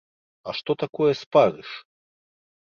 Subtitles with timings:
[0.47, 1.69] А што такое спарыш?